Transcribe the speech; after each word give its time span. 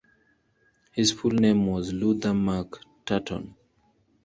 His 0.93 1.11
full 1.11 1.29
name 1.29 1.67
was 1.67 1.93
Luther 1.93 2.33
Mark 2.33 2.79
Turton. 3.05 3.53